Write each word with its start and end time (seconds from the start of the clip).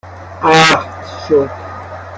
اخت 0.43 0.87
شد 1.25 1.49